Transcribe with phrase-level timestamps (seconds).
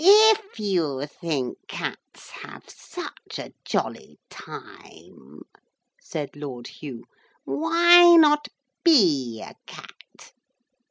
[0.03, 5.43] 'If you think cats have such a jolly time,'
[6.01, 7.03] said Lord Hugh,
[7.45, 8.47] 'why not
[8.83, 10.33] be a cat?'